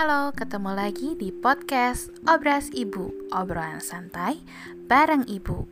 Halo, 0.00 0.32
ketemu 0.32 0.72
lagi 0.72 1.12
di 1.12 1.28
podcast 1.28 2.08
Obras 2.24 2.72
Ibu, 2.72 3.28
obrolan 3.36 3.84
santai 3.84 4.40
bareng 4.88 5.28
Ibu. 5.28 5.68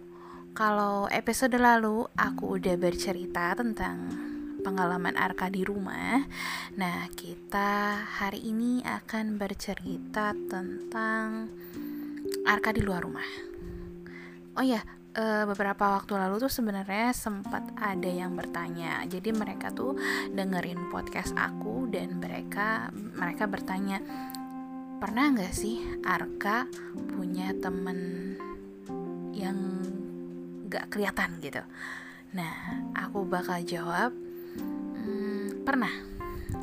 Kalau 0.52 1.08
episode 1.08 1.56
lalu 1.56 2.04
aku 2.12 2.60
udah 2.60 2.76
bercerita 2.76 3.56
tentang 3.56 4.12
pengalaman 4.60 5.16
Arka 5.16 5.48
di 5.48 5.64
rumah. 5.64 6.28
Nah, 6.76 7.08
kita 7.16 8.04
hari 8.20 8.52
ini 8.52 8.84
akan 8.84 9.40
bercerita 9.40 10.36
tentang 10.36 11.48
Arka 12.44 12.76
di 12.76 12.84
luar 12.84 13.08
rumah. 13.08 13.24
Oh 14.60 14.64
ya, 14.68 14.84
uh, 15.18 15.44
beberapa 15.50 15.98
waktu 15.98 16.14
lalu 16.14 16.38
tuh 16.46 16.52
sebenarnya 16.52 17.10
sempat 17.10 17.66
ada 17.74 18.06
yang 18.06 18.38
bertanya. 18.38 19.02
Jadi 19.10 19.34
mereka 19.34 19.74
tuh 19.74 19.98
dengerin 20.30 20.88
podcast 20.88 21.34
aku 21.34 21.90
dan 21.90 22.22
mereka 22.22 22.88
mereka 22.94 23.50
bertanya, 23.50 23.98
pernah 25.02 25.34
nggak 25.34 25.54
sih 25.54 25.82
Arka 26.06 26.70
punya 27.18 27.50
temen 27.58 27.98
yang 29.34 29.58
nggak 30.70 30.94
kelihatan 30.94 31.42
gitu? 31.42 31.62
Nah, 32.28 32.84
aku 32.92 33.24
bakal 33.24 33.58
jawab, 33.66 34.12
hmm, 35.02 35.66
pernah. 35.66 35.92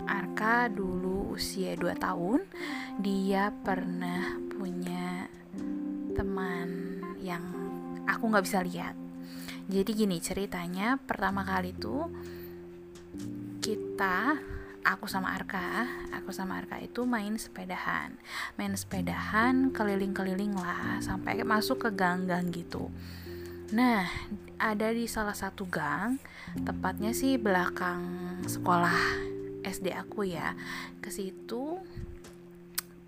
Arka 0.06 0.70
dulu 0.70 1.38
usia 1.38 1.78
2 1.78 1.94
tahun, 1.98 2.42
dia 3.02 3.54
pernah 3.66 4.38
punya 4.50 5.30
teman 6.14 7.02
yang 7.22 7.46
aku 8.06 8.24
nggak 8.30 8.46
bisa 8.46 8.62
lihat. 8.62 8.96
Jadi 9.66 9.92
gini 9.98 10.22
ceritanya 10.22 11.02
pertama 11.02 11.42
kali 11.42 11.74
tuh 11.74 12.06
kita 13.66 14.38
aku 14.86 15.10
sama 15.10 15.34
Arka 15.34 15.90
aku 16.14 16.30
sama 16.30 16.62
Arka 16.62 16.78
itu 16.78 17.02
main 17.10 17.34
sepedahan. 17.34 18.14
Main 18.62 18.78
sepedahan 18.78 19.74
keliling-keliling 19.74 20.54
lah 20.54 21.02
sampai 21.02 21.42
masuk 21.42 21.86
ke 21.86 21.90
gang-gang 21.98 22.54
gitu. 22.54 22.94
Nah 23.74 24.06
ada 24.62 24.94
di 24.94 25.10
salah 25.10 25.34
satu 25.34 25.66
gang 25.66 26.22
tepatnya 26.62 27.12
sih 27.18 27.42
belakang 27.42 28.06
sekolah 28.46 29.26
SD 29.66 29.98
aku 29.98 30.30
ya. 30.30 30.54
Ke 31.02 31.10
situ 31.10 31.82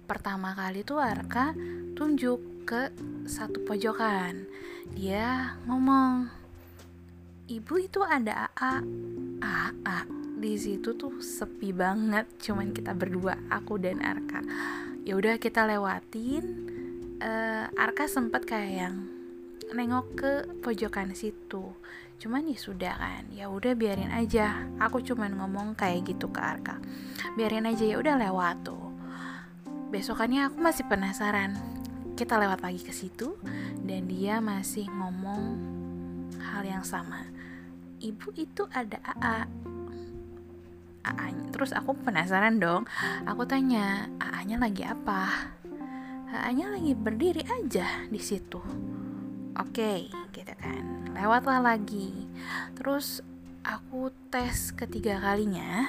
pertama 0.09 0.57
kali 0.57 0.81
tuh 0.81 0.97
Arka 0.97 1.53
tunjuk 1.93 2.56
ke 2.67 2.91
satu 3.23 3.63
pojokan. 3.63 4.43
Dia 4.91 5.55
ngomong, 5.63 6.27
"Ibu 7.47 7.73
itu 7.79 8.03
ada 8.03 8.51
AA." 8.59 8.83
AA 9.39 9.99
di 10.37 10.53
situ 10.53 10.93
tuh 10.93 11.17
sepi 11.17 11.73
banget, 11.73 12.29
cuman 12.37 12.69
kita 12.69 12.93
berdua, 12.93 13.39
aku 13.49 13.81
dan 13.81 14.05
Arka. 14.05 14.45
Ya 15.01 15.17
udah 15.17 15.41
kita 15.41 15.65
lewatin. 15.65 16.69
Uh, 17.17 17.65
Arka 17.73 18.05
sempat 18.05 18.45
kayak 18.45 18.73
yang 18.85 18.95
nengok 19.73 20.07
ke 20.13 20.31
pojokan 20.61 21.17
situ. 21.17 21.73
Cuman 22.21 22.45
ya 22.45 22.57
sudah 22.57 22.93
kan, 22.93 23.25
ya 23.33 23.49
udah 23.49 23.73
biarin 23.73 24.13
aja. 24.13 24.69
Aku 24.77 25.01
cuman 25.01 25.33
ngomong 25.41 25.73
kayak 25.73 26.05
gitu 26.05 26.29
ke 26.29 26.37
Arka. 26.37 26.77
Biarin 27.33 27.65
aja 27.65 27.81
ya 27.81 27.97
udah 27.97 28.21
lewat 28.21 28.61
tuh. 28.61 28.93
Besokannya 29.89 30.51
aku 30.53 30.61
masih 30.61 30.85
penasaran 30.85 31.76
kita 32.17 32.41
lewat 32.41 32.65
lagi 32.65 32.81
ke 32.81 32.89
situ 32.89 33.37
dan 33.85 34.09
dia 34.09 34.41
masih 34.41 34.89
ngomong 34.89 35.53
hal 36.41 36.65
yang 36.65 36.81
sama. 36.81 37.29
Ibu 38.01 38.33
itu 38.33 38.65
ada 38.73 38.97
AA 39.05 39.45
AA 41.05 41.27
terus 41.53 41.77
aku 41.77 41.93
penasaran 41.93 42.57
dong. 42.57 42.89
Aku 43.29 43.45
tanya 43.45 44.09
AA 44.17 44.49
nya 44.49 44.57
lagi 44.57 44.81
apa? 44.81 45.53
AA 46.33 46.49
nya 46.57 46.65
lagi 46.73 46.97
berdiri 46.97 47.45
aja 47.45 47.85
di 48.09 48.17
situ. 48.17 48.65
Oke 49.53 50.09
gitu 50.33 50.53
kan. 50.57 51.13
Lewatlah 51.13 51.61
lagi. 51.61 52.25
Terus 52.73 53.21
aku 53.61 54.09
tes 54.33 54.73
ketiga 54.73 55.21
kalinya 55.21 55.85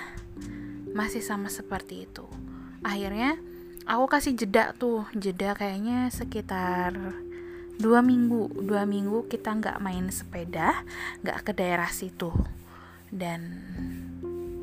masih 0.93 1.25
sama 1.25 1.49
seperti 1.49 2.05
itu. 2.05 2.28
Akhirnya 2.84 3.41
aku 3.88 4.04
kasih 4.06 4.37
jeda 4.37 4.76
tuh. 4.76 5.09
Jeda 5.16 5.56
kayaknya 5.56 6.12
sekitar 6.12 6.93
dua 7.81 8.04
minggu. 8.04 8.53
Dua 8.60 8.84
minggu 8.84 9.26
kita 9.32 9.56
nggak 9.56 9.81
main 9.81 10.12
sepeda 10.12 10.84
nggak 11.25 11.49
ke 11.49 11.53
daerah 11.56 11.88
situ. 11.88 12.28
Dan 13.09 13.65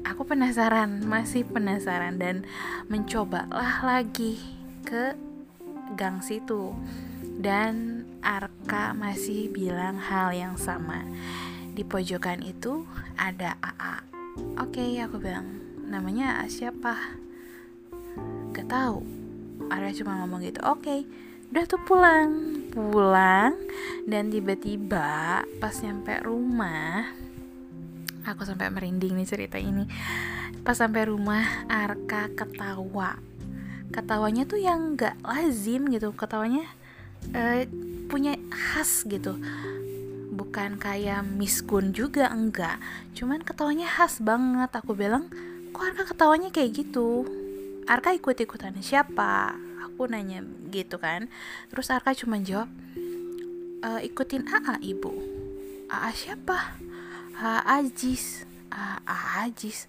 aku 0.05 0.29
penasaran 0.29 1.01
masih 1.01 1.43
penasaran. 1.49 2.21
Dan 2.21 2.45
mencobalah 2.85 3.81
lagi 3.81 4.37
ke 4.85 5.17
gang 5.97 6.21
situ. 6.21 6.77
Dan 7.41 8.05
Arka 8.21 8.93
masih 8.93 9.49
bilang 9.49 9.97
hal 9.97 10.31
yang 10.31 10.55
sama. 10.55 11.01
Di 11.75 11.83
pojokan 11.83 12.39
itu 12.45 12.87
ada 13.19 13.59
AA 13.59 14.15
oke 14.59 14.75
okay, 14.75 14.99
aku 14.99 15.15
bilang 15.19 15.47
namanya 15.87 16.43
siapa 16.51 16.95
gak 18.55 18.71
tahu. 18.71 19.03
Arya 19.67 19.91
cuma 19.99 20.23
ngomong 20.23 20.47
gitu 20.47 20.63
oke 20.63 20.79
okay, 20.79 21.03
udah 21.51 21.63
tuh 21.67 21.81
pulang. 21.83 22.31
Pulang 22.71 23.51
dan 24.07 24.31
tiba-tiba 24.31 25.43
pas 25.59 25.75
nyampe 25.83 26.15
rumah 26.23 27.07
aku 28.23 28.47
sampai 28.47 28.71
merinding 28.71 29.19
nih 29.19 29.27
cerita 29.27 29.59
ini. 29.59 29.83
Pas 30.63 30.79
sampai 30.79 31.11
rumah 31.11 31.67
Arka 31.67 32.31
ketawa. 32.31 33.19
Ketawanya 33.91 34.47
tuh 34.47 34.63
yang 34.63 34.95
gak 34.95 35.19
lazim 35.21 35.91
gitu 35.91 36.15
ketawanya 36.15 36.63
uh, 37.35 37.67
punya 38.07 38.39
khas 38.49 39.03
gitu. 39.03 39.35
Bukan 40.31 40.79
kayak 40.79 41.27
miskun 41.27 41.91
juga 41.91 42.31
enggak. 42.31 42.79
Cuman 43.13 43.43
ketawanya 43.43 43.87
khas 43.87 44.23
banget. 44.23 44.71
Aku 44.73 44.95
bilang 44.95 45.27
kok 45.75 45.85
Arka 45.85 46.03
ketawanya 46.15 46.49
kayak 46.55 46.71
gitu 46.71 47.27
Arka 47.85 48.17
ikut-ikutan 48.17 48.73
siapa? 48.81 49.53
Aku 49.85 50.09
nanya 50.09 50.41
gitu 50.73 50.97
kan. 50.97 51.29
Terus 51.69 51.93
Arka 51.93 52.17
cuma 52.17 52.41
jawab 52.41 52.69
e, 53.85 53.89
ikutin 54.09 54.49
AA 54.49 54.81
ibu. 54.81 55.13
AA 55.93 56.09
siapa? 56.17 56.81
AA 57.37 57.85
Ajis. 57.85 58.49
AA 58.73 59.45
Ajis. 59.45 59.85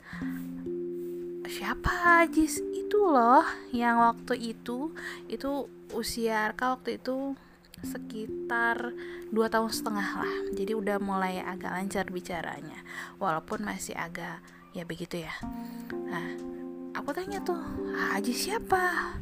Siapa 1.48 2.20
Ajis? 2.20 2.60
Itu 2.76 3.08
loh 3.08 3.48
yang 3.72 4.04
waktu 4.04 4.52
itu 4.52 4.92
itu 5.32 5.64
usia 5.96 6.52
Arka 6.52 6.76
waktu 6.76 7.00
itu 7.00 7.32
sekitar 7.80 8.92
dua 9.32 9.48
tahun 9.48 9.72
setengah 9.72 10.08
lah. 10.20 10.34
Jadi 10.52 10.76
udah 10.76 11.00
mulai 11.00 11.40
agak 11.40 11.72
lancar 11.72 12.04
bicaranya. 12.12 12.76
Walaupun 13.16 13.64
masih 13.64 13.96
agak 13.96 14.44
ya 14.76 14.84
begitu 14.84 15.24
ya. 15.24 15.32
Nah 16.12 16.56
aku 16.96 17.12
tanya 17.12 17.38
tuh 17.44 17.60
Haji 17.92 18.32
siapa 18.32 19.14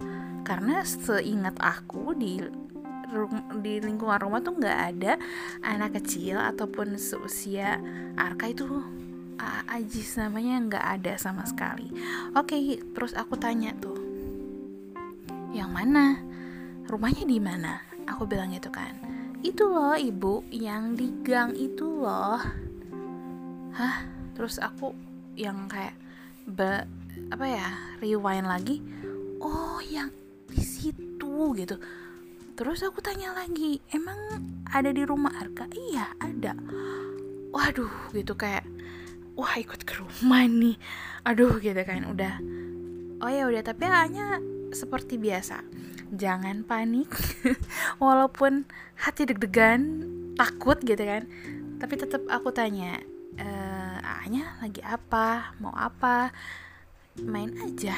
karena 0.47 0.81
seingat 0.87 1.59
aku 1.59 2.15
di 2.15 2.39
di 3.63 3.79
lingkungan 3.79 4.19
rumah 4.19 4.43
tuh 4.43 4.59
nggak 4.59 4.81
ada 4.95 5.13
anak 5.63 6.03
kecil 6.03 6.41
ataupun 6.41 6.99
seusia 6.99 7.79
Arka 8.19 8.51
itu 8.51 8.67
Ajis 9.75 10.15
namanya 10.15 10.63
nggak 10.63 10.87
ada 11.01 11.13
sama 11.19 11.43
sekali. 11.43 11.91
Oke, 12.39 12.79
terus 12.95 13.13
aku 13.19 13.35
tanya 13.35 13.75
tuh, 13.77 13.99
yang 15.51 15.75
mana? 15.75 16.23
Rumahnya 16.87 17.27
di 17.27 17.43
mana? 17.43 17.83
Aku 18.07 18.25
bilang 18.31 18.55
gitu 18.55 18.71
kan. 18.71 18.95
Itu 19.43 19.67
loh 19.69 19.99
ibu, 19.99 20.47
yang 20.55 20.95
di 20.95 21.11
gang 21.27 21.53
itu 21.59 22.07
loh. 22.07 22.39
Hah? 23.75 23.97
Terus 24.39 24.63
aku 24.63 24.95
yang 25.35 25.67
kayak 25.67 25.99
apa 27.33 27.47
ya 27.47 27.69
rewind 28.01 28.49
lagi 28.49 28.81
oh 29.41 29.81
yang 29.85 30.11
di 30.49 30.63
situ 30.63 31.57
gitu. 31.59 31.77
Terus 32.55 32.87
aku 32.87 33.03
tanya 33.03 33.35
lagi 33.35 33.83
emang 33.91 34.17
ada 34.71 34.95
di 34.95 35.03
rumah 35.03 35.35
Arka? 35.35 35.67
Iya 35.75 36.15
ada. 36.23 36.55
Waduh 37.51 38.15
gitu 38.15 38.39
kayak 38.39 38.63
wah 39.35 39.55
ikut 39.59 39.83
ke 39.83 39.99
rumah 39.99 40.47
nih. 40.47 40.79
Aduh 41.27 41.59
gitu 41.59 41.81
kan 41.83 42.07
udah. 42.07 42.39
Oh 43.19 43.31
ya 43.31 43.51
udah 43.51 43.63
tapi 43.67 43.91
hanya 43.91 44.39
seperti 44.71 45.19
biasa 45.19 45.63
jangan 46.15 46.63
panik. 46.63 47.11
Walaupun 48.05 48.65
hati 48.95 49.27
deg-degan 49.27 50.07
takut 50.39 50.79
gitu 50.83 51.01
kan. 51.03 51.27
Tapi 51.83 51.95
tetap 51.99 52.23
aku 52.31 52.55
tanya 52.55 53.03
e, 53.35 53.49
Anya 54.25 54.57
lagi 54.63 54.81
apa? 54.81 55.53
Mau 55.59 55.75
apa 55.75 56.31
main 57.23 57.55
aja. 57.63 57.95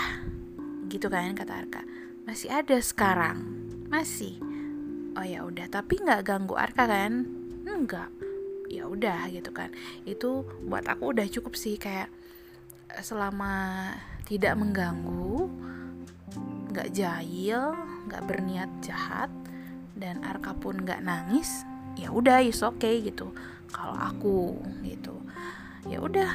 Gitu 0.92 1.08
kan 1.08 1.32
kata 1.32 1.64
Arka. 1.64 1.82
Masih 2.28 2.52
ada 2.52 2.76
sekarang. 2.80 3.40
Masih. 3.88 4.36
Oh 5.16 5.24
ya 5.24 5.46
udah. 5.46 5.70
Tapi 5.72 6.02
nggak 6.02 6.26
ganggu 6.26 6.58
Arka 6.58 6.84
kan? 6.84 7.24
Enggak 7.64 8.12
ya 8.68 8.86
udah 8.86 9.30
gitu 9.30 9.50
kan. 9.54 9.70
Itu 10.04 10.46
buat 10.66 10.86
aku 10.86 11.14
udah 11.14 11.26
cukup 11.30 11.54
sih 11.54 11.78
kayak 11.78 12.10
eh, 12.92 13.02
selama 13.02 13.94
tidak 14.26 14.58
mengganggu 14.58 15.48
nggak 16.74 16.92
jahil 16.92 17.72
nggak 18.10 18.22
berniat 18.26 18.70
jahat 18.82 19.30
dan 19.96 20.20
Arka 20.26 20.52
pun 20.52 20.82
nggak 20.82 21.00
nangis 21.00 21.64
ya 21.96 22.12
udah 22.12 22.44
is 22.44 22.60
okay, 22.60 23.00
gitu. 23.00 23.32
Kalau 23.72 23.96
aku 23.96 24.60
gitu. 24.84 25.16
Ya 25.86 26.02
udah 26.02 26.28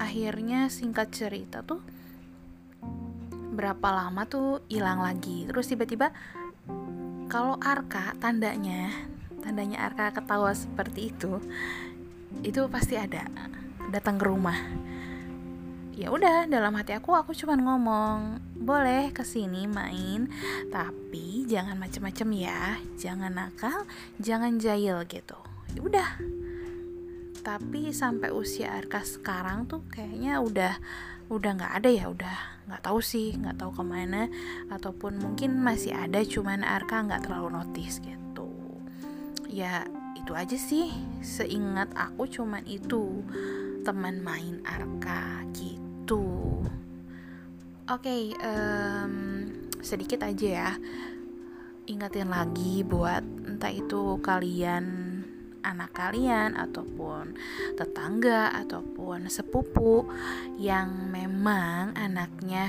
akhirnya 0.00 0.72
singkat 0.72 1.12
cerita 1.14 1.62
tuh 1.62 1.78
berapa 3.54 3.88
lama 3.90 4.26
tuh 4.26 4.60
hilang 4.68 5.00
lagi. 5.00 5.46
Terus 5.48 5.70
tiba-tiba 5.70 6.10
kalau 7.30 7.56
Arka 7.62 8.12
tandanya 8.20 8.90
tandanya 9.40 9.86
Arka 9.86 10.12
ketawa 10.14 10.52
seperti 10.52 11.12
itu 11.12 11.40
itu 12.42 12.66
pasti 12.68 12.98
ada 12.98 13.24
datang 13.88 14.18
ke 14.20 14.24
rumah. 14.26 14.58
Ya 15.94 16.10
udah 16.10 16.50
dalam 16.50 16.74
hati 16.74 16.90
aku 16.90 17.14
aku 17.14 17.30
cuman 17.38 17.62
ngomong 17.62 18.18
boleh 18.58 19.14
ke 19.14 19.22
sini 19.22 19.70
main 19.70 20.26
tapi 20.74 21.46
jangan 21.46 21.78
macem-macem 21.78 22.28
ya 22.34 22.82
jangan 22.98 23.30
nakal 23.30 23.86
jangan 24.18 24.58
jahil 24.58 25.06
gitu. 25.06 25.38
Ya 25.74 25.80
udah 25.80 26.08
tapi 27.44 27.92
sampai 27.92 28.32
usia 28.32 28.72
Arka 28.72 29.04
sekarang 29.04 29.68
tuh 29.68 29.84
kayaknya 29.92 30.40
udah 30.40 30.74
udah 31.28 31.50
nggak 31.60 31.74
ada 31.76 31.90
ya 31.92 32.08
udah 32.08 32.36
nggak 32.64 32.80
tahu 32.80 33.04
sih 33.04 33.36
nggak 33.36 33.60
tahu 33.60 33.70
ke 33.76 33.84
mana. 33.84 34.32
Ataupun 34.72 35.20
mungkin 35.20 35.60
masih 35.60 35.92
ada 35.92 36.24
cuman 36.24 36.64
Arka 36.64 37.04
nggak 37.04 37.28
terlalu 37.28 37.60
notice 37.60 38.00
gitu. 38.00 38.48
Ya 39.44 39.84
itu 40.16 40.32
aja 40.32 40.56
sih. 40.56 40.88
Seingat 41.20 41.92
aku 41.92 42.24
cuman 42.24 42.64
itu 42.64 43.20
teman 43.84 44.24
main 44.24 44.64
Arka 44.64 45.44
gitu. 45.52 46.24
Oke 47.84 48.08
okay, 48.08 48.22
um, 48.40 49.44
sedikit 49.84 50.24
aja 50.24 50.48
ya. 50.48 50.70
Ingatin 51.84 52.32
lagi 52.32 52.80
buat 52.80 53.20
entah 53.44 53.68
itu 53.68 54.16
kalian 54.24 55.03
anak 55.64 55.96
kalian 55.96 56.54
ataupun 56.54 57.34
tetangga 57.74 58.52
ataupun 58.52 59.32
sepupu 59.32 60.04
yang 60.60 61.08
memang 61.08 61.96
anaknya 61.96 62.68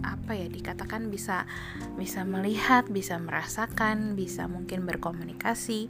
apa 0.00 0.36
ya 0.36 0.48
dikatakan 0.48 1.08
bisa 1.08 1.48
bisa 1.96 2.24
melihat, 2.24 2.88
bisa 2.88 3.16
merasakan, 3.16 4.12
bisa 4.12 4.44
mungkin 4.44 4.84
berkomunikasi. 4.84 5.88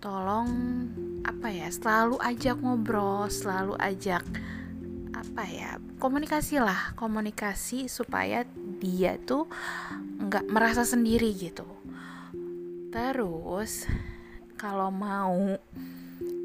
Tolong 0.00 0.48
apa 1.22 1.52
ya, 1.52 1.68
selalu 1.70 2.16
ajak 2.18 2.56
ngobrol, 2.58 3.28
selalu 3.28 3.76
ajak 3.78 4.24
apa 5.20 5.44
ya 5.46 5.76
komunikasi 6.00 6.58
lah 6.64 6.96
komunikasi 6.96 7.86
supaya 7.92 8.48
dia 8.80 9.20
tuh 9.20 9.46
nggak 10.16 10.48
merasa 10.48 10.82
sendiri 10.82 11.28
gitu 11.36 11.68
terus 12.88 13.84
kalau 14.60 14.92
mau 14.92 15.56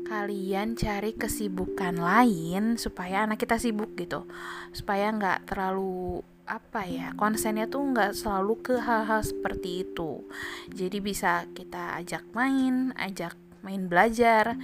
kalian 0.07 0.79
cari 0.79 1.11
kesibukan 1.11 1.99
lain 1.99 2.79
supaya 2.79 3.27
anak 3.27 3.43
kita 3.43 3.59
sibuk 3.59 3.91
gitu. 3.99 4.23
Supaya 4.71 5.11
nggak 5.11 5.51
terlalu 5.51 6.23
apa 6.47 6.85
ya 6.85 7.09
konsennya 7.17 7.65
tuh 7.65 7.81
nggak 7.81 8.15
selalu 8.15 8.53
ke 8.63 8.79
hal-hal 8.79 9.19
seperti 9.19 9.83
itu. 9.83 10.23
Jadi 10.71 11.03
bisa 11.03 11.43
kita 11.51 11.99
ajak 11.99 12.23
main 12.31 12.95
ajak 12.95 13.35
main 13.59 13.91
belajar. 13.91 14.55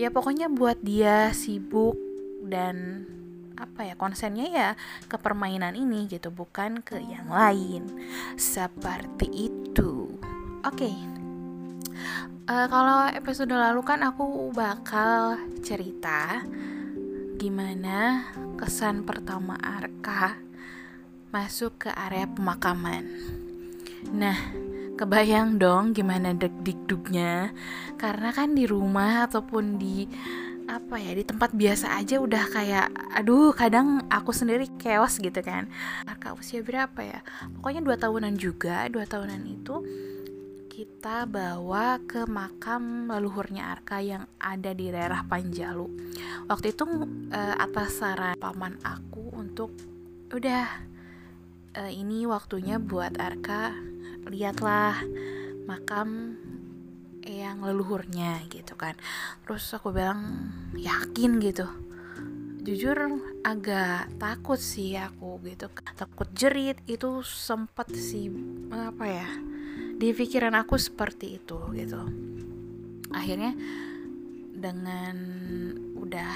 Ya 0.00 0.08
pokoknya 0.08 0.48
buat 0.48 0.80
dia 0.80 1.36
sibuk 1.36 2.00
dan 2.48 3.04
apa 3.60 3.88
ya 3.88 3.94
konsennya 4.00 4.46
ya 4.48 4.68
ke 5.04 5.20
permainan 5.20 5.76
ini 5.76 6.08
gitu 6.08 6.32
bukan 6.32 6.80
ke 6.80 6.96
yang 6.96 7.28
lain. 7.28 7.92
Seperti 8.40 9.52
itu. 9.52 10.16
Oke. 10.64 10.88
okay. 10.88 12.35
Uh, 12.46 12.66
kalau 12.70 13.10
episode 13.10 13.50
lalu 13.50 13.82
kan 13.82 14.00
aku 14.06 14.54
bakal 14.54 15.38
cerita 15.60 16.46
gimana 17.36 18.30
kesan 18.56 19.02
pertama 19.02 19.58
Arka 19.60 20.38
masuk 21.34 21.84
ke 21.84 21.90
area 21.92 22.24
pemakaman. 22.30 23.04
Nah 24.14 24.38
kebayang 24.96 25.60
dong 25.60 25.92
gimana 25.92 26.32
deg-degdugnya 26.32 27.52
karena 28.00 28.32
kan 28.32 28.56
di 28.56 28.64
rumah 28.64 29.28
ataupun 29.28 29.76
di 29.76 30.08
apa 30.66 30.98
ya 30.98 31.14
di 31.14 31.22
tempat 31.22 31.54
biasa 31.54 31.94
aja 31.94 32.18
udah 32.18 32.42
kayak 32.50 32.90
aduh 33.14 33.54
kadang 33.54 34.02
aku 34.08 34.32
sendiri 34.32 34.70
chaos 34.80 35.18
gitu 35.18 35.42
kan. 35.42 35.68
Arka 36.08 36.32
usia 36.32 36.62
berapa 36.62 37.02
ya? 37.02 37.20
Pokoknya 37.58 37.82
dua 37.84 37.98
tahunan 38.00 38.38
juga 38.38 38.86
dua 38.88 39.04
tahunan 39.04 39.42
itu 39.44 39.82
kita 40.76 41.24
bawa 41.24 41.96
ke 42.04 42.28
makam 42.28 43.08
leluhurnya 43.08 43.72
Arka 43.72 44.04
yang 44.04 44.28
ada 44.36 44.76
di 44.76 44.92
daerah 44.92 45.24
Panjalu. 45.24 45.88
Waktu 46.52 46.76
itu 46.76 46.84
uh, 47.32 47.56
atas 47.56 48.04
saran 48.04 48.36
paman 48.36 48.76
aku 48.84 49.32
untuk 49.32 49.72
udah 50.28 50.68
uh, 51.80 51.88
ini 51.88 52.28
waktunya 52.28 52.76
buat 52.76 53.16
Arka 53.16 53.72
lihatlah 54.28 55.00
makam 55.64 56.36
yang 57.24 57.64
leluhurnya 57.64 58.44
gitu 58.52 58.76
kan. 58.76 59.00
Terus 59.48 59.72
aku 59.72 59.96
bilang 59.96 60.52
yakin 60.76 61.40
gitu. 61.40 61.64
Jujur 62.68 63.16
agak 63.48 64.12
takut 64.20 64.60
sih 64.60 64.92
aku 65.00 65.40
gitu. 65.40 65.72
Takut 65.96 66.28
jerit 66.36 66.76
itu 66.84 67.24
sempet 67.24 67.88
sih 67.96 68.28
apa 68.68 69.08
ya 69.08 69.55
di 69.96 70.12
pikiran 70.12 70.52
aku 70.52 70.76
seperti 70.76 71.40
itu 71.40 71.56
gitu. 71.72 72.00
Akhirnya 73.12 73.56
dengan 74.52 75.16
udah 75.96 76.32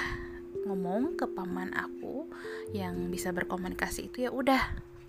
ngomong 0.65 1.17
ke 1.17 1.29
paman 1.29 1.73
aku 1.77 2.29
yang 2.73 3.13
bisa 3.13 3.33
berkomunikasi 3.33 4.09
itu 4.09 4.29
ya 4.29 4.31
udah 4.33 4.61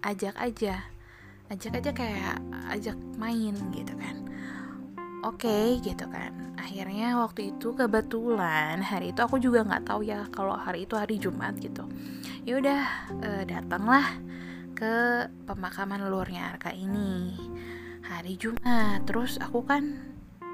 ajak 0.04 0.36
aja. 0.36 0.84
Ajak 1.52 1.84
aja 1.84 1.92
kayak 1.92 2.38
ajak 2.72 2.96
main 3.20 3.56
gitu 3.72 3.94
kan. 3.96 4.16
Oke 5.22 5.48
okay, 5.48 5.68
gitu 5.84 6.08
kan. 6.12 6.56
Akhirnya 6.60 7.20
waktu 7.20 7.56
itu 7.56 7.72
kebetulan 7.76 8.84
hari 8.84 9.16
itu 9.16 9.20
aku 9.24 9.40
juga 9.40 9.64
nggak 9.64 9.86
tahu 9.88 10.08
ya 10.08 10.28
kalau 10.32 10.56
hari 10.56 10.84
itu 10.88 10.96
hari 11.00 11.20
Jumat 11.20 11.56
gitu. 11.60 11.88
Ya 12.44 12.58
udah 12.58 12.82
uh, 13.22 13.44
datanglah 13.46 14.08
ke 14.74 15.28
pemakaman 15.46 16.10
luarnya 16.10 16.56
Arka 16.56 16.74
ini 16.74 17.38
hari 18.12 18.36
Jumat. 18.36 19.08
Terus 19.08 19.40
aku 19.40 19.64
kan 19.64 20.12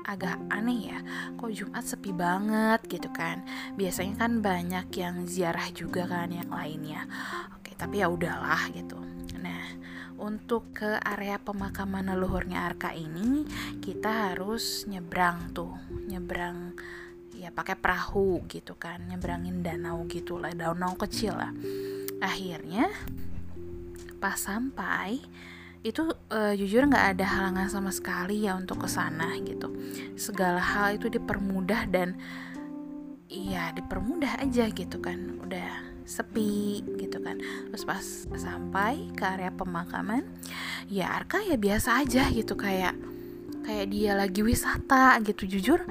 agak 0.07 0.39
aneh 0.47 0.87
ya 0.87 0.99
kok 1.35 1.51
Jumat 1.51 1.83
sepi 1.83 2.13
banget 2.13 2.85
gitu 2.87 3.09
kan. 3.11 3.43
Biasanya 3.75 4.15
kan 4.15 4.39
banyak 4.39 4.87
yang 4.93 5.25
ziarah 5.25 5.67
juga 5.73 6.05
kan 6.05 6.29
yang 6.29 6.47
lainnya. 6.47 7.09
Oke 7.57 7.73
tapi 7.73 7.99
ya 7.99 8.07
udahlah 8.07 8.69
gitu. 8.71 9.01
Nah 9.41 9.65
untuk 10.21 10.71
ke 10.71 11.01
area 11.01 11.41
pemakaman 11.41 12.13
leluhurnya 12.13 12.69
Arka 12.69 12.93
ini 12.95 13.43
kita 13.81 14.31
harus 14.31 14.85
nyebrang 14.87 15.51
tuh. 15.51 15.75
Nyebrang 16.07 16.77
ya 17.35 17.51
pakai 17.51 17.75
perahu 17.75 18.45
gitu 18.47 18.77
kan. 18.79 19.03
Nyebrangin 19.09 19.65
danau 19.65 20.05
gitu 20.07 20.39
lah 20.39 20.53
danau 20.53 20.95
kecil 20.95 21.35
lah. 21.35 21.51
Akhirnya 22.23 22.87
pas 24.17 24.39
sampai 24.39 25.21
itu 25.89 26.03
uh, 26.11 26.53
jujur 26.53 26.85
nggak 26.87 27.17
ada 27.17 27.25
halangan 27.25 27.67
sama 27.71 27.91
sekali 27.91 28.43
ya 28.45 28.55
untuk 28.55 28.83
ke 28.83 28.89
sana 28.91 29.35
gitu. 29.41 29.71
Segala 30.19 30.59
hal 30.59 30.99
itu 30.99 31.07
dipermudah 31.07 31.87
dan 31.87 32.19
iya 33.31 33.71
dipermudah 33.71 34.43
aja 34.43 34.67
gitu 34.71 34.99
kan. 34.99 35.39
Udah 35.41 35.83
sepi 36.03 36.83
gitu 36.99 37.19
kan. 37.23 37.39
Terus 37.71 37.83
pas 37.83 38.05
sampai 38.35 39.11
ke 39.15 39.23
area 39.23 39.51
pemakaman 39.51 40.27
ya 40.91 41.11
Arka 41.11 41.43
ya 41.43 41.55
biasa 41.55 42.03
aja 42.03 42.27
gitu 42.31 42.55
kayak 42.55 42.95
kayak 43.63 43.87
dia 43.91 44.13
lagi 44.15 44.43
wisata 44.43 45.19
gitu. 45.23 45.47
Jujur 45.47 45.83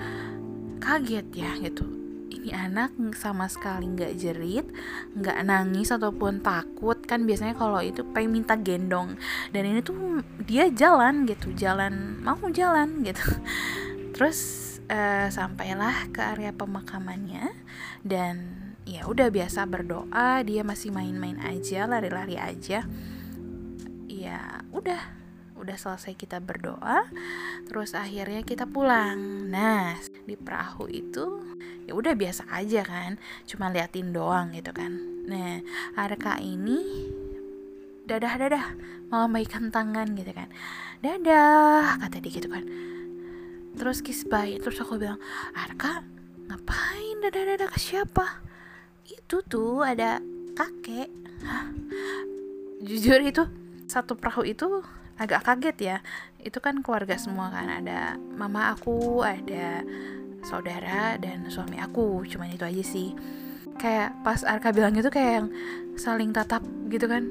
kaget 0.81 1.27
ya 1.35 1.51
gitu 1.59 2.06
ini 2.47 2.55
anak 2.55 2.95
sama 3.19 3.51
sekali 3.51 3.91
nggak 3.91 4.15
jerit 4.23 4.71
nggak 5.19 5.43
nangis 5.43 5.91
ataupun 5.91 6.39
takut 6.47 6.95
kan 7.03 7.27
biasanya 7.27 7.59
kalau 7.59 7.83
itu 7.83 8.07
pengen 8.15 8.39
minta 8.39 8.55
gendong. 8.55 9.19
Dan 9.51 9.67
ini 9.67 9.83
tuh 9.83 10.23
dia 10.47 10.71
jalan 10.71 11.27
gitu 11.27 11.51
jalan 11.59 12.23
mau 12.23 12.39
jalan 12.55 13.03
gitu. 13.03 13.19
Terus 14.15 14.39
uh, 14.87 15.27
sampailah 15.27 16.15
ke 16.15 16.23
area 16.23 16.55
pemakamannya 16.55 17.51
dan 18.07 18.63
ya 18.87 19.11
udah 19.11 19.27
biasa 19.27 19.67
berdoa 19.67 20.47
dia 20.47 20.63
masih 20.63 20.95
main-main 20.95 21.43
aja 21.43 21.91
lari-lari 21.91 22.39
aja. 22.39 22.87
Ya 24.07 24.63
udah 24.71 25.03
udah 25.67 25.75
selesai 25.75 26.15
kita 26.15 26.39
berdoa 26.39 27.11
terus 27.67 27.93
akhirnya 27.99 28.47
kita 28.47 28.65
pulang. 28.71 29.51
Nah 29.51 29.99
di 30.23 30.39
perahu 30.39 30.87
itu 30.87 31.43
ya 31.91 31.93
udah 31.99 32.15
biasa 32.15 32.47
aja 32.55 32.87
kan 32.87 33.19
cuma 33.51 33.75
liatin 33.75 34.15
doang 34.15 34.55
gitu 34.55 34.71
kan. 34.71 34.95
Nah 35.27 35.59
Arka 35.99 36.39
ini 36.39 37.11
dadah 38.07 38.35
dadah 38.39 38.65
melambaikan 39.11 39.75
tangan 39.75 40.15
gitu 40.15 40.31
kan. 40.31 40.47
Dadah 41.03 41.99
kata 41.99 42.23
dia 42.23 42.31
gitu 42.31 42.47
kan. 42.47 42.63
Terus 43.75 44.01
kiss 44.07 44.23
bye 44.23 44.55
terus 44.63 44.79
aku 44.79 45.03
bilang 45.03 45.19
Arka 45.51 46.07
ngapain 46.47 47.19
dadah 47.27 47.43
dadah 47.43 47.69
ke 47.75 47.79
siapa? 47.83 48.39
Itu 49.11 49.43
tuh 49.43 49.83
ada 49.83 50.23
kakek. 50.55 51.11
Hah? 51.43 51.69
jujur 52.87 53.19
itu 53.25 53.43
satu 53.89 54.19
perahu 54.19 54.45
itu 54.45 54.85
agak 55.17 55.45
kaget 55.45 55.77
ya. 55.81 55.97
Itu 56.41 56.63
kan 56.63 56.81
keluarga 56.85 57.17
semua 57.19 57.51
kan 57.51 57.69
ada 57.69 58.15
mama 58.17 58.73
aku 58.77 59.25
ada 59.25 59.83
saudara 60.47 61.19
dan 61.19 61.49
suami 61.51 61.81
aku. 61.81 62.23
Cuman 62.29 62.53
itu 62.55 62.65
aja 62.65 62.85
sih. 62.85 63.11
Kayak 63.77 64.17
pas 64.25 64.41
Arka 64.47 64.73
bilang 64.73 64.97
itu 64.97 65.11
kayak 65.13 65.33
yang 65.43 65.49
saling 65.99 66.31
tatap 66.33 66.63
gitu 66.89 67.09
kan. 67.11 67.27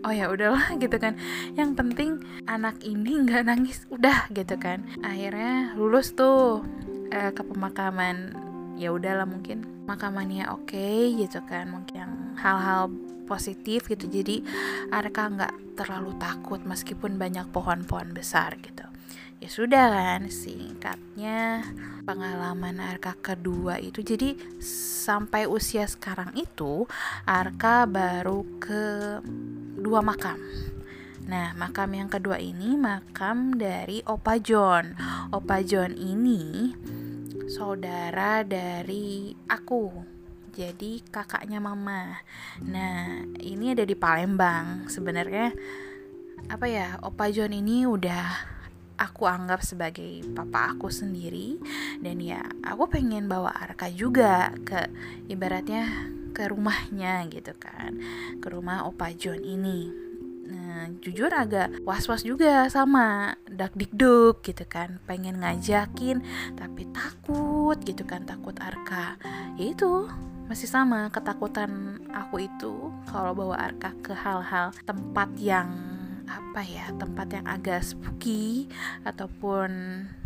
Oh 0.00 0.12
ya 0.12 0.28
udahlah 0.28 0.74
gitu 0.82 0.96
kan. 1.00 1.16
Yang 1.56 1.70
penting 1.78 2.10
anak 2.44 2.82
ini 2.84 3.24
nggak 3.24 3.48
nangis 3.48 3.86
udah 3.88 4.28
gitu 4.34 4.60
kan. 4.60 4.84
Akhirnya 5.00 5.74
lulus 5.74 6.12
tuh 6.12 6.62
eh, 7.10 7.32
ke 7.32 7.42
pemakaman. 7.42 8.36
Ya 8.80 8.96
udahlah 8.96 9.28
mungkin 9.28 9.84
makamannya 9.84 10.48
oke 10.52 10.72
okay, 10.72 11.16
gitu 11.16 11.42
kan. 11.48 11.68
Mungkin 11.68 11.94
yang 11.96 12.12
hal-hal 12.38 12.92
positif 13.30 13.86
gitu. 13.86 14.10
Jadi 14.10 14.42
Arka 14.90 15.30
nggak 15.30 15.54
terlalu 15.80 16.12
takut 16.20 16.60
meskipun 16.60 17.16
banyak 17.16 17.48
pohon-pohon 17.48 18.12
besar 18.12 18.60
gitu 18.60 18.84
ya 19.40 19.48
sudah 19.48 19.88
kan 19.88 20.28
singkatnya 20.28 21.64
pengalaman 22.04 22.76
Arka 22.84 23.16
kedua 23.16 23.80
itu 23.80 24.04
jadi 24.04 24.36
sampai 25.00 25.48
usia 25.48 25.88
sekarang 25.88 26.36
itu 26.36 26.84
Arka 27.24 27.88
baru 27.88 28.44
ke 28.60 29.18
dua 29.80 30.04
makam 30.04 30.36
Nah, 31.30 31.54
makam 31.54 31.94
yang 31.94 32.10
kedua 32.10 32.42
ini 32.42 32.74
makam 32.74 33.54
dari 33.54 34.02
Opa 34.02 34.42
John. 34.42 34.98
Opa 35.30 35.62
John 35.62 35.94
ini 35.94 36.74
saudara 37.46 38.42
dari 38.42 39.30
aku. 39.46 40.09
Jadi 40.50 41.00
kakaknya 41.08 41.62
mama. 41.62 42.20
Nah, 42.62 43.24
ini 43.38 43.72
ada 43.72 43.86
di 43.86 43.94
Palembang. 43.94 44.90
Sebenarnya 44.90 45.54
apa 46.50 46.66
ya? 46.66 46.98
Opa 47.00 47.30
John 47.30 47.54
ini 47.54 47.86
udah 47.86 48.58
aku 49.00 49.24
anggap 49.24 49.64
sebagai 49.64 50.20
papa 50.36 50.76
aku 50.76 50.92
sendiri 50.92 51.56
dan 52.04 52.20
ya 52.20 52.44
aku 52.60 52.84
pengen 52.92 53.32
bawa 53.32 53.48
Arka 53.56 53.88
juga 53.88 54.52
ke 54.60 54.92
ibaratnya 55.32 55.88
ke 56.36 56.52
rumahnya 56.52 57.24
gitu 57.32 57.56
kan 57.56 57.96
ke 58.44 58.46
rumah 58.52 58.84
Opa 58.84 59.16
John 59.16 59.40
ini 59.40 60.10
Nah, 60.50 60.90
jujur 60.98 61.30
agak 61.30 61.86
was-was 61.86 62.26
juga 62.26 62.66
sama 62.66 63.38
dak 63.46 63.70
dikduk 63.78 64.42
gitu 64.42 64.66
kan 64.66 64.98
pengen 65.06 65.38
ngajakin 65.38 66.26
tapi 66.58 66.90
takut 66.90 67.78
gitu 67.86 68.02
kan 68.02 68.26
takut 68.26 68.58
Arka 68.58 69.14
ya 69.54 69.70
itu 69.70 70.10
masih 70.50 70.66
sama 70.66 71.06
ketakutan 71.14 72.02
aku 72.10 72.42
itu 72.42 72.90
kalau 73.06 73.30
bawa 73.38 73.70
Arka 73.70 73.94
ke 74.02 74.10
hal-hal 74.10 74.74
tempat 74.82 75.30
yang 75.38 75.70
apa 76.26 76.66
ya 76.66 76.90
tempat 76.98 77.30
yang 77.30 77.46
agak 77.46 77.86
spooky 77.86 78.66
ataupun 79.06 79.70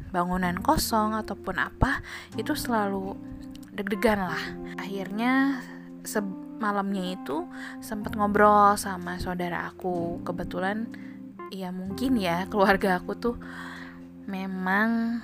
bangunan 0.08 0.56
kosong 0.64 1.12
ataupun 1.12 1.60
apa 1.60 2.00
itu 2.40 2.56
selalu 2.56 3.12
deg-degan 3.76 4.24
lah. 4.24 4.44
Akhirnya 4.80 5.60
malamnya 6.56 7.20
itu 7.20 7.44
sempat 7.84 8.16
ngobrol 8.16 8.80
sama 8.80 9.20
saudara 9.20 9.68
aku. 9.68 10.24
Kebetulan 10.24 10.88
ya 11.52 11.68
mungkin 11.68 12.16
ya 12.16 12.48
keluarga 12.48 12.96
aku 12.96 13.12
tuh 13.12 13.36
memang 14.24 15.20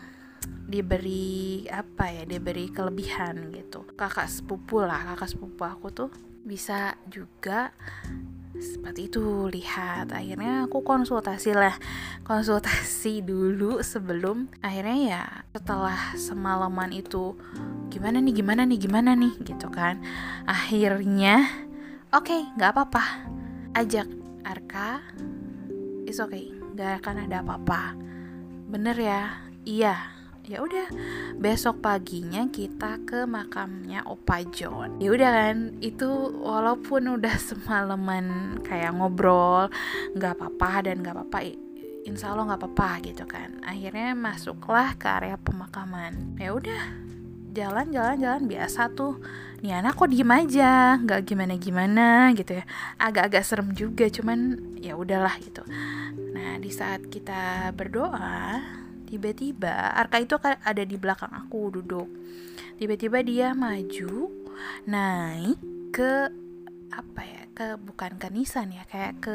diberi 0.70 1.66
apa 1.66 2.06
ya 2.14 2.22
diberi 2.22 2.70
kelebihan 2.70 3.50
gitu. 3.50 3.82
Kakak 3.98 4.30
sepupu 4.30 4.78
lah 4.86 5.02
kakak 5.14 5.34
sepupu 5.34 5.66
aku 5.66 5.90
tuh 5.90 6.10
bisa 6.46 6.94
juga 7.10 7.74
seperti 8.54 9.10
itu 9.10 9.50
lihat. 9.50 10.14
Akhirnya 10.14 10.70
aku 10.70 10.86
konsultasi 10.86 11.58
lah 11.58 11.74
konsultasi 12.22 13.26
dulu 13.26 13.82
sebelum 13.82 14.46
akhirnya 14.62 14.98
ya 15.02 15.24
setelah 15.56 16.14
semalaman 16.14 16.94
itu 16.94 17.34
gimana 17.90 18.22
nih 18.22 18.34
gimana 18.38 18.62
nih 18.62 18.78
gimana 18.78 19.10
nih? 19.18 19.34
gitu 19.42 19.66
kan. 19.74 19.98
Akhirnya 20.46 21.50
oke 22.14 22.30
okay, 22.30 22.40
nggak 22.54 22.70
apa-apa. 22.78 23.04
Ajak 23.74 24.06
Arka. 24.46 25.02
Is 26.06 26.22
okay 26.22 26.54
nggak 26.78 27.02
akan 27.02 27.26
ada 27.26 27.42
apa-apa. 27.42 27.98
Bener 28.70 28.94
ya? 28.94 29.22
Iya 29.66 30.19
ya 30.50 30.66
udah 30.66 30.90
besok 31.38 31.78
paginya 31.78 32.42
kita 32.50 32.98
ke 33.06 33.22
makamnya 33.22 34.02
Opa 34.02 34.42
John. 34.50 34.98
Ya 34.98 35.14
udah 35.14 35.30
kan 35.30 35.78
itu 35.78 36.10
walaupun 36.42 37.06
udah 37.06 37.38
semalaman 37.46 38.58
kayak 38.66 38.98
ngobrol 38.98 39.70
nggak 40.18 40.34
apa-apa 40.34 40.90
dan 40.90 41.06
nggak 41.06 41.14
apa-apa 41.14 41.54
insya 42.02 42.34
Allah 42.34 42.50
nggak 42.50 42.66
apa-apa 42.66 42.90
gitu 43.06 43.30
kan. 43.30 43.62
Akhirnya 43.62 44.18
masuklah 44.18 44.98
ke 44.98 45.06
area 45.06 45.38
pemakaman. 45.38 46.34
Ya 46.34 46.50
udah 46.50 46.82
jalan-jalan-jalan 47.54 48.50
biasa 48.50 48.90
tuh. 48.90 49.22
Nih 49.62 49.78
anak 49.78 50.02
kok 50.02 50.10
diem 50.10 50.34
aja 50.34 50.98
nggak 50.98 51.30
gimana-gimana 51.30 52.34
gitu 52.34 52.58
ya. 52.58 52.66
Agak-agak 52.98 53.46
serem 53.46 53.70
juga 53.70 54.10
cuman 54.10 54.58
ya 54.82 54.98
udahlah 54.98 55.38
gitu. 55.38 55.62
Nah 56.34 56.58
di 56.58 56.74
saat 56.74 57.06
kita 57.06 57.70
berdoa 57.70 58.80
tiba-tiba 59.10 59.90
Arka 59.98 60.22
itu 60.22 60.38
ada 60.40 60.82
di 60.86 60.96
belakang 60.96 61.34
aku 61.34 61.82
duduk. 61.82 62.08
Tiba-tiba 62.78 63.20
dia 63.26 63.52
maju 63.52 64.30
naik 64.86 65.58
ke 65.90 66.30
apa 66.90 67.20
ya 67.26 67.42
ke 67.52 67.66
bukan 67.76 68.16
ke 68.16 68.30
nisan 68.30 68.70
ya 68.70 68.86
kayak 68.86 69.20
ke 69.20 69.34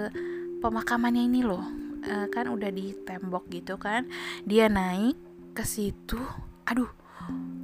pemakamannya 0.63 1.27
ini 1.27 1.43
loh. 1.43 1.61
E, 2.01 2.31
kan 2.31 2.47
udah 2.47 2.71
di 2.71 2.95
tembok 3.03 3.51
gitu 3.51 3.75
kan. 3.75 4.07
Dia 4.47 4.71
naik 4.71 5.19
ke 5.53 5.67
situ. 5.67 6.17
Aduh 6.65 6.89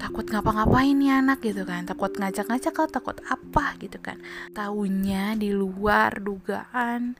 takut 0.02 0.26
ngapa-ngapain 0.26 0.98
nih 0.98 1.22
anak 1.22 1.40
gitu 1.46 1.64
kan. 1.64 1.88
Takut 1.88 2.12
ngajak-ngajak 2.14 2.74
atau 2.74 2.90
takut 2.90 3.18
apa 3.26 3.78
gitu 3.80 3.98
kan. 4.02 4.20
Tahunya 4.54 5.40
di 5.40 5.54
luar 5.54 6.20
dugaan 6.20 7.16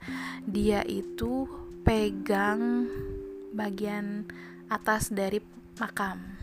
dia 0.46 0.82
itu 0.84 1.46
pegang 1.82 2.86
bagian 3.52 4.26
atas 4.76 5.12
dari 5.12 5.40
makam 5.76 6.42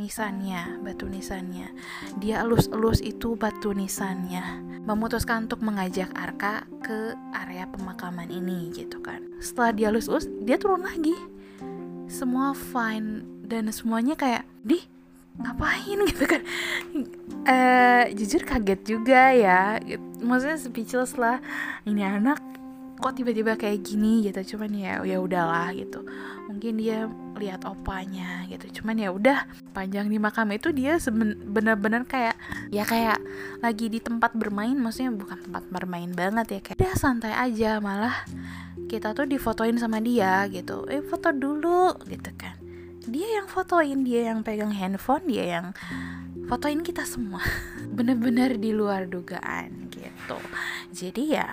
nisannya, 0.00 0.80
batu 0.80 1.04
nisannya. 1.04 1.68
Dia 2.16 2.40
elus-elus 2.44 3.04
itu 3.04 3.36
batu 3.36 3.76
nisannya. 3.76 4.64
Memutuskan 4.88 5.46
untuk 5.46 5.60
mengajak 5.60 6.08
Arka 6.16 6.64
ke 6.80 7.12
area 7.36 7.68
pemakaman 7.68 8.32
ini 8.32 8.72
gitu 8.72 9.04
kan. 9.04 9.20
Setelah 9.38 9.70
dia 9.76 9.88
elus-elus, 9.92 10.26
dia 10.42 10.56
turun 10.56 10.82
lagi. 10.82 11.14
Semua 12.08 12.56
fine 12.56 13.24
dan 13.44 13.68
semuanya 13.68 14.16
kayak, 14.16 14.48
"Di, 14.64 14.80
ngapain?" 15.36 15.98
gitu 16.10 16.24
kan. 16.24 16.42
Eh, 17.44 18.04
jujur 18.16 18.48
kaget 18.48 18.80
juga 18.82 19.30
ya. 19.36 19.76
Maksudnya 20.24 20.56
speechless 20.56 21.20
lah. 21.20 21.38
Ini 21.84 22.16
anak 22.16 22.40
kok 23.02 23.18
tiba-tiba 23.18 23.58
kayak 23.58 23.82
gini 23.82 24.22
gitu. 24.30 24.54
Cuman 24.54 24.70
ya 24.70 25.02
ya 25.02 25.18
udahlah 25.18 25.74
gitu. 25.74 26.06
Mungkin 26.46 26.78
dia 26.78 27.10
lihat 27.34 27.66
opanya 27.66 28.46
gitu. 28.46 28.80
Cuman 28.80 28.96
ya 29.02 29.10
udah 29.10 29.50
panjang 29.74 30.06
di 30.06 30.22
makam 30.22 30.54
itu 30.54 30.70
dia 30.70 31.02
bener-bener 31.42 32.06
kayak 32.06 32.38
ya 32.70 32.86
kayak 32.86 33.18
lagi 33.58 33.90
di 33.90 33.98
tempat 33.98 34.38
bermain. 34.38 34.78
Maksudnya 34.78 35.10
bukan 35.10 35.38
tempat 35.50 35.66
bermain 35.66 36.14
banget 36.14 36.46
ya 36.54 36.60
kayak 36.62 36.78
udah 36.78 36.94
santai 36.94 37.34
aja. 37.34 37.82
Malah 37.82 38.22
kita 38.86 39.10
tuh 39.12 39.26
difotoin 39.26 39.74
sama 39.82 39.98
dia 39.98 40.46
gitu. 40.46 40.86
Eh 40.86 41.02
foto 41.02 41.34
dulu 41.34 41.98
gitu 42.06 42.30
kan. 42.38 42.54
Dia 43.02 43.42
yang 43.42 43.50
fotoin 43.50 44.06
dia 44.06 44.30
yang 44.30 44.46
pegang 44.46 44.70
handphone 44.70 45.26
dia 45.26 45.58
yang 45.58 45.66
fotoin 46.46 46.86
kita 46.86 47.02
semua. 47.02 47.42
Bener-bener 47.96 48.54
di 48.62 48.70
luar 48.70 49.10
dugaan 49.10 49.90
gitu. 49.90 50.38
Jadi 50.92 51.34
ya 51.34 51.48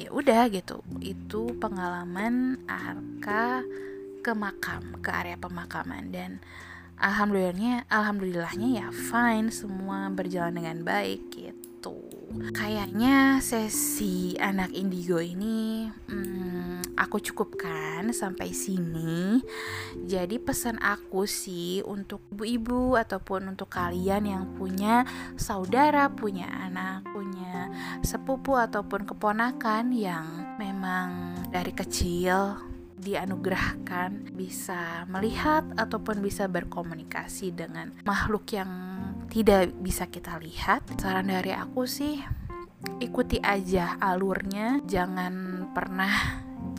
ya 0.00 0.08
udah 0.08 0.48
gitu. 0.48 0.80
Itu 1.04 1.52
pengalaman 1.60 2.64
Arka 2.64 3.60
ke 4.24 4.32
makam 4.32 4.96
ke 5.04 5.12
area 5.12 5.36
pemakaman. 5.36 6.08
Dan 6.08 6.40
alhamdulillahnya 6.96 7.84
alhamdulillahnya 7.92 8.68
ya 8.84 8.86
fine 8.88 9.52
semua 9.52 10.08
berjalan 10.08 10.56
dengan 10.56 10.78
baik 10.84 11.22
gitu 11.32 11.69
gitu. 11.80 11.96
Kayaknya 12.52 13.40
sesi 13.40 14.36
anak 14.36 14.76
indigo 14.76 15.16
ini 15.16 15.88
hmm, 15.88 16.92
aku 16.92 17.16
cukupkan 17.24 18.12
sampai 18.12 18.52
sini. 18.52 19.40
Jadi 20.04 20.36
pesan 20.36 20.76
aku 20.84 21.24
sih 21.24 21.80
untuk 21.88 22.20
ibu-ibu 22.36 23.00
ataupun 23.00 23.56
untuk 23.56 23.72
kalian 23.72 24.28
yang 24.28 24.44
punya 24.60 25.08
saudara, 25.40 26.12
punya 26.12 26.52
anak, 26.68 27.08
punya 27.08 27.72
sepupu 28.04 28.60
ataupun 28.60 29.08
keponakan 29.08 29.96
yang 29.96 30.28
memang 30.60 31.32
dari 31.48 31.72
kecil 31.72 32.60
dianugerahkan 33.00 34.36
bisa 34.36 35.08
melihat 35.08 35.64
ataupun 35.80 36.20
bisa 36.20 36.44
berkomunikasi 36.44 37.56
dengan 37.56 37.96
makhluk 38.04 38.44
yang 38.52 38.68
tidak 39.30 39.72
bisa 39.78 40.10
kita 40.10 40.36
lihat. 40.42 40.84
Saran 40.98 41.30
dari 41.30 41.54
aku 41.54 41.86
sih 41.86 42.18
ikuti 42.98 43.38
aja 43.38 43.96
alurnya, 44.02 44.82
jangan 44.84 45.66
pernah 45.70 46.12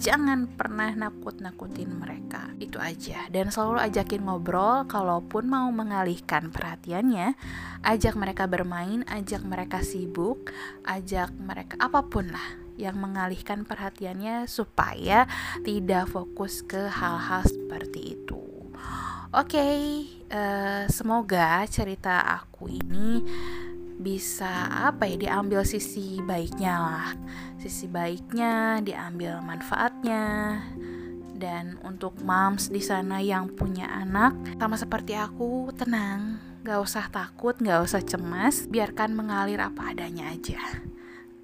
jangan 0.01 0.49
pernah 0.49 0.93
nakut-nakutin 0.97 1.93
mereka 1.93 2.49
itu 2.57 2.81
aja 2.81 3.29
dan 3.29 3.53
selalu 3.53 3.85
ajakin 3.85 4.25
ngobrol 4.25 4.89
kalaupun 4.89 5.45
mau 5.45 5.69
mengalihkan 5.69 6.49
perhatiannya 6.49 7.37
ajak 7.85 8.17
mereka 8.17 8.49
bermain 8.49 9.05
ajak 9.05 9.45
mereka 9.45 9.85
sibuk 9.85 10.49
ajak 10.89 11.29
mereka 11.37 11.77
apa 11.77 12.01
pun 12.09 12.33
lah 12.33 12.61
yang 12.81 12.97
mengalihkan 12.97 13.61
perhatiannya 13.61 14.49
supaya 14.49 15.29
tidak 15.61 16.09
fokus 16.09 16.65
ke 16.65 16.89
hal-hal 16.89 17.45
seperti 17.45 18.17
itu. 18.17 18.50
Oke, 19.31 19.55
okay, 19.55 19.79
uh, 20.27 20.35
eh, 20.35 20.83
semoga 20.91 21.63
cerita 21.71 22.19
aku 22.19 22.67
ini 22.67 23.23
bisa 23.95 24.67
apa 24.91 25.07
ya 25.07 25.15
diambil 25.15 25.63
sisi 25.63 26.19
baiknya 26.19 26.75
lah, 26.75 27.15
sisi 27.55 27.87
baiknya 27.87 28.83
diambil 28.83 29.39
manfaatnya 29.39 30.59
dan 31.39 31.79
untuk 31.87 32.19
moms 32.19 32.75
di 32.75 32.83
sana 32.83 33.23
yang 33.23 33.47
punya 33.55 33.87
anak 34.03 34.35
sama 34.59 34.75
seperti 34.75 35.15
aku 35.15 35.71
tenang, 35.79 36.35
gak 36.67 36.83
usah 36.83 37.07
takut, 37.07 37.55
gak 37.55 37.87
usah 37.87 38.03
cemas, 38.03 38.67
biarkan 38.67 39.15
mengalir 39.15 39.63
apa 39.63 39.95
adanya 39.95 40.27
aja. 40.27 40.59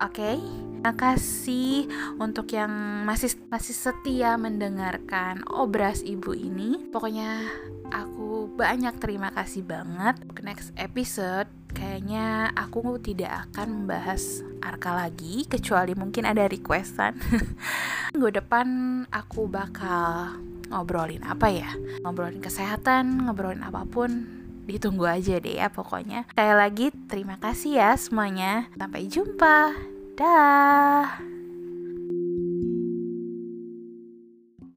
Oke, 0.04 0.36
okay? 0.36 0.94
kasih 0.94 1.88
untuk 2.20 2.52
yang 2.52 2.70
masih 3.08 3.34
masih 3.48 3.74
setia 3.74 4.36
mendengarkan 4.36 5.42
obras 5.50 6.06
ibu 6.06 6.38
ini. 6.38 6.92
Pokoknya 6.94 7.50
aku 7.92 8.52
banyak 8.56 8.96
terima 8.98 9.30
kasih 9.32 9.64
banget. 9.64 10.18
Next 10.42 10.74
episode 10.76 11.48
kayaknya 11.72 12.50
aku 12.58 12.98
tidak 12.98 13.50
akan 13.50 13.84
membahas 13.86 14.42
Arka 14.64 14.92
lagi 14.92 15.46
kecuali 15.46 15.94
mungkin 15.94 16.26
ada 16.26 16.50
requestan. 16.50 17.16
Minggu 18.16 18.30
depan 18.42 18.68
aku 19.14 19.48
bakal 19.48 20.36
ngobrolin 20.68 21.24
apa 21.24 21.48
ya? 21.54 21.70
Ngobrolin 22.04 22.42
kesehatan, 22.44 23.30
ngobrolin 23.30 23.64
apa 23.64 23.86
pun 23.88 24.26
ditunggu 24.68 25.08
aja 25.08 25.40
deh 25.40 25.64
ya 25.64 25.72
pokoknya. 25.72 26.28
Sekali 26.28 26.54
lagi 26.54 26.88
terima 27.08 27.40
kasih 27.40 27.80
ya 27.80 27.92
semuanya. 27.96 28.68
Sampai 28.76 29.08
jumpa. 29.08 29.72
Dah. 30.18 31.37